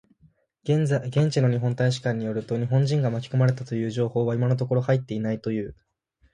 [0.63, 0.87] 現
[1.31, 5.75] 地の日本大使館によると、日本人が巻き込まれたという情報は今のところ入っていないという。